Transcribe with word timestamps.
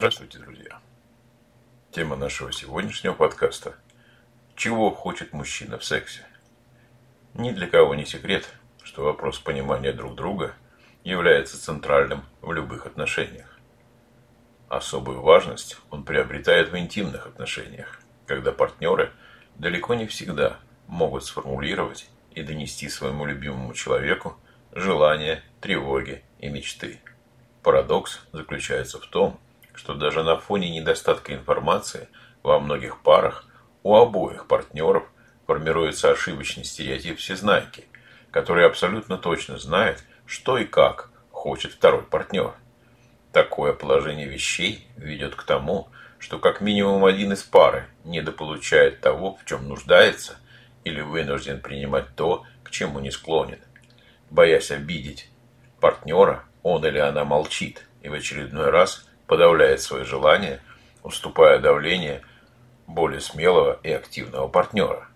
Здравствуйте, 0.00 0.38
друзья! 0.38 0.80
Тема 1.90 2.14
нашего 2.14 2.52
сегодняшнего 2.52 3.14
подкаста– 3.14 3.74
чего 4.54 4.92
хочет 4.92 5.32
мужчина 5.32 5.76
в 5.76 5.84
сексе? 5.84 6.24
Ни 7.34 7.50
для 7.50 7.66
кого 7.66 7.96
не 7.96 8.06
секрет, 8.06 8.48
что 8.84 9.02
вопрос 9.02 9.40
понимания 9.40 9.92
друг 9.92 10.14
друга 10.14 10.54
является 11.02 11.60
центральным 11.60 12.22
в 12.42 12.52
любых 12.52 12.86
отношениях. 12.86 13.58
Особую 14.68 15.20
важность 15.20 15.78
он 15.90 16.04
приобретает 16.04 16.70
в 16.70 16.78
интимных 16.78 17.26
отношениях, 17.26 18.00
когда 18.24 18.52
партнеры 18.52 19.10
далеко 19.56 19.94
не 19.94 20.06
всегда 20.06 20.60
могут 20.86 21.24
сформулировать 21.24 22.08
и 22.36 22.44
донести 22.44 22.88
своему 22.88 23.26
любимому 23.26 23.74
человеку 23.74 24.38
желания, 24.70 25.42
тревоги 25.60 26.22
и 26.38 26.48
мечты. 26.48 27.00
Парадокс 27.64 28.20
заключается 28.30 29.00
в 29.00 29.06
том, 29.08 29.40
что 29.78 29.94
даже 29.94 30.24
на 30.24 30.36
фоне 30.36 30.70
недостатка 30.70 31.32
информации 31.32 32.08
во 32.42 32.58
многих 32.58 33.00
парах 33.00 33.46
у 33.84 33.94
обоих 33.94 34.48
партнеров 34.48 35.04
формируется 35.46 36.10
ошибочный 36.10 36.64
стереотип 36.64 37.18
всезнайки, 37.18 37.86
который 38.32 38.66
абсолютно 38.66 39.18
точно 39.18 39.56
знает, 39.56 40.02
что 40.26 40.58
и 40.58 40.64
как 40.64 41.12
хочет 41.30 41.74
второй 41.74 42.02
партнер. 42.02 42.54
Такое 43.32 43.72
положение 43.72 44.26
вещей 44.26 44.88
ведет 44.96 45.36
к 45.36 45.44
тому, 45.44 45.88
что 46.18 46.40
как 46.40 46.60
минимум 46.60 47.04
один 47.04 47.32
из 47.32 47.44
пары 47.44 47.86
недополучает 48.02 49.00
того, 49.00 49.36
в 49.36 49.44
чем 49.44 49.68
нуждается, 49.68 50.38
или 50.82 51.02
вынужден 51.02 51.60
принимать 51.60 52.16
то, 52.16 52.44
к 52.64 52.70
чему 52.70 52.98
не 52.98 53.12
склонен. 53.12 53.60
Боясь 54.28 54.72
обидеть 54.72 55.30
партнера, 55.80 56.42
он 56.64 56.84
или 56.84 56.98
она 56.98 57.24
молчит 57.24 57.86
и 58.02 58.08
в 58.08 58.14
очередной 58.14 58.70
раз 58.70 59.07
подавляет 59.28 59.80
свои 59.80 60.02
желания, 60.02 60.60
уступая 61.04 61.60
давлению 61.60 62.22
более 62.88 63.20
смелого 63.20 63.78
и 63.84 63.92
активного 63.92 64.48
партнера. 64.48 65.06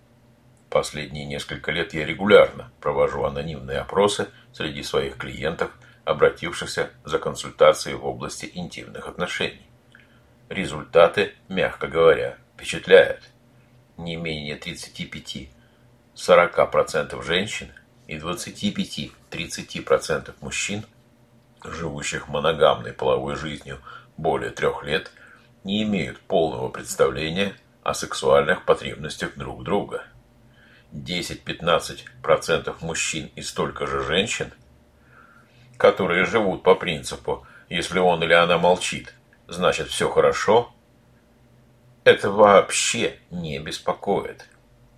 Последние 0.69 1.25
несколько 1.25 1.73
лет 1.73 1.93
я 1.95 2.07
регулярно 2.07 2.71
провожу 2.81 3.25
анонимные 3.25 3.79
опросы 3.79 4.29
среди 4.53 4.85
своих 4.85 5.17
клиентов, 5.17 5.73
обратившихся 6.05 6.91
за 7.05 7.19
консультацией 7.19 7.97
в 7.97 8.07
области 8.07 8.49
интимных 8.55 9.09
отношений. 9.09 9.67
Результаты, 10.49 11.35
мягко 11.49 11.89
говоря, 11.89 12.39
впечатляют. 12.55 13.29
Не 13.97 14.15
менее 14.17 14.59
35-40% 14.59 17.23
женщин 17.23 17.73
и 18.07 18.19
25-30% 18.19 20.35
мужчин, 20.41 20.85
живущих 21.65 22.29
моногамной 22.29 22.93
половой 22.93 23.37
жизнью 23.37 23.81
более 24.17 24.51
трех 24.51 24.85
лет 24.85 25.11
не 25.65 25.83
имеют 25.83 26.21
полного 26.21 26.69
представления 26.69 27.55
о 27.83 27.95
сексуальных 27.95 28.65
потребностях 28.65 29.37
друг 29.37 29.65
друга. 29.65 30.05
10-15% 30.93 32.77
мужчин 32.81 33.31
и 33.35 33.43
столько 33.43 33.87
же 33.87 34.03
женщин, 34.03 34.53
которые 35.77 36.25
живут 36.27 36.63
по 36.63 36.75
принципу 36.75 37.47
«если 37.69 37.99
он 37.99 38.23
или 38.23 38.35
она 38.35 38.59
молчит, 38.59 39.15
значит 39.49 39.89
все 39.89 40.11
хорошо», 40.11 40.73
это 42.05 42.31
вообще 42.31 43.19
не 43.31 43.59
беспокоит. 43.59 44.49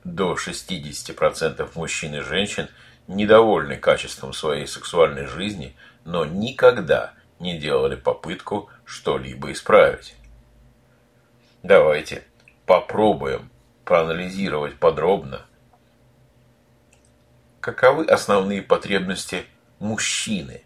До 0.05 0.35
60% 0.35 1.71
мужчин 1.75 2.15
и 2.15 2.21
женщин 2.21 2.69
недовольны 3.07 3.77
качеством 3.77 4.33
своей 4.33 4.67
сексуальной 4.67 5.27
жизни, 5.27 5.77
но 6.05 6.25
никогда 6.25 7.13
не 7.13 7.24
делали 7.59 7.97
попытку 7.97 8.71
что-либо 8.85 9.53
исправить. 9.53 10.17
Давайте 11.63 12.25
попробуем 12.67 13.51
проанализировать 13.85 14.79
подробно, 14.79 15.47
каковы 17.61 18.07
основные 18.07 18.63
потребности 18.63 19.47
мужчины 19.79 20.63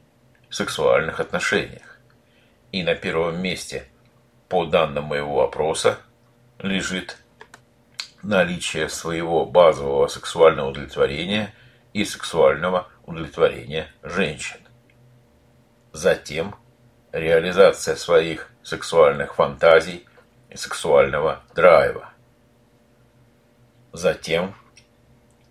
в 0.48 0.54
сексуальных 0.54 1.20
отношениях. 1.20 1.98
И 2.72 2.82
на 2.82 2.94
первом 2.94 3.40
месте, 3.40 3.88
по 4.48 4.66
данным 4.66 5.04
моего 5.04 5.42
опроса, 5.42 5.98
лежит 6.58 7.16
наличие 8.22 8.88
своего 8.88 9.46
базового 9.46 10.08
сексуального 10.08 10.70
удовлетворения 10.70 11.54
и 11.92 12.04
сексуального 12.04 12.88
удовлетворения 13.06 13.88
женщин. 14.02 14.58
Затем 16.00 16.54
реализация 17.10 17.96
своих 17.96 18.52
сексуальных 18.62 19.34
фантазий 19.34 20.06
и 20.48 20.56
сексуального 20.56 21.42
драйва. 21.56 22.12
Затем 23.92 24.54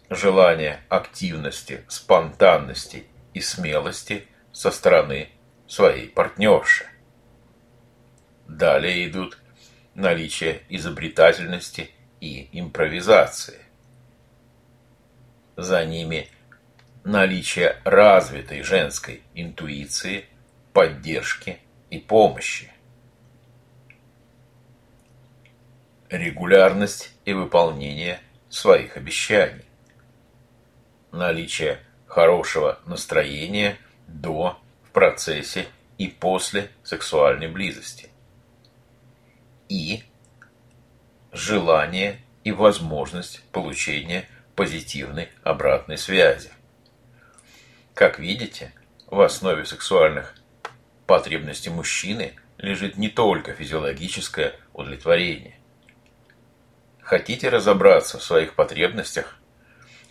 желание 0.09 0.80
активности, 0.88 1.84
спонтанности 1.90 3.08
и 3.34 3.41
смелости 3.41 4.25
со 4.53 4.72
стороны 4.72 5.31
своей 5.68 6.08
партнерши. 6.08 6.85
Далее 8.47 9.06
идут 9.09 9.38
наличие 9.96 10.62
изобретательности 10.69 11.91
и 12.22 12.47
импровизации. 12.58 13.59
За 15.58 15.84
ними 15.84 16.29
наличие 17.03 17.81
развитой 17.84 18.62
женской 18.64 19.24
интуиции– 19.34 20.25
поддержки 20.77 21.57
и 21.89 21.97
помощи. 21.97 22.71
Регулярность 26.07 27.15
и 27.25 27.33
выполнение 27.33 28.19
своих 28.47 28.95
обещаний. 28.95 29.66
Наличие 31.11 31.79
хорошего 32.05 32.77
настроения 32.85 33.79
до, 34.05 34.59
в 34.83 34.91
процессе 34.91 35.66
и 35.97 36.09
после 36.09 36.69
сексуальной 36.83 37.47
близости. 37.47 38.11
И 39.69 40.03
желание 41.31 42.19
и 42.43 42.51
возможность 42.51 43.41
получения 43.51 44.29
позитивной 44.55 45.29
обратной 45.41 45.97
связи. 45.97 46.51
Как 47.95 48.19
видите, 48.19 48.75
в 49.07 49.19
основе 49.21 49.66
сексуальных 49.66 50.35
потребности 51.07 51.69
мужчины 51.69 52.35
лежит 52.57 52.97
не 52.97 53.09
только 53.09 53.53
физиологическое 53.53 54.53
удовлетворение. 54.73 55.57
Хотите 57.01 57.50
разобраться 57.50 58.19
в 58.19 58.23
своих 58.23 58.53
потребностях? 58.53 59.40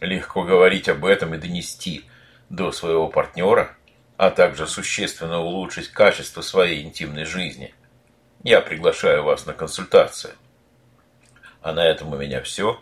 Легко 0.01 0.43
говорить 0.43 0.89
об 0.89 1.05
этом 1.05 1.35
и 1.35 1.39
донести 1.39 2.05
до 2.49 2.73
своего 2.73 3.09
партнера, 3.09 3.77
а 4.17 4.31
также 4.31 4.67
существенно 4.67 5.41
улучшить 5.41 5.89
качество 5.89 6.41
своей 6.41 6.83
интимной 6.83 7.25
жизни. 7.25 7.75
Я 8.43 8.61
приглашаю 8.61 9.25
вас 9.25 9.47
на 9.47 9.53
консультацию. 9.53 10.35
А 11.61 11.73
на 11.73 11.85
этом 11.85 12.13
у 12.13 12.17
меня 12.17 12.41
все. 12.43 12.81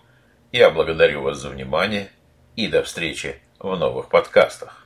Я 0.52 0.70
благодарю 0.70 1.22
вас 1.22 1.38
за 1.38 1.48
внимание 1.48 2.10
и 2.54 2.68
до 2.68 2.82
встречи 2.82 3.40
в 3.58 3.74
новых 3.76 4.10
подкастах. 4.10 4.83